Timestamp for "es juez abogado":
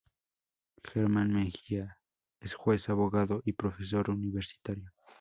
2.39-3.43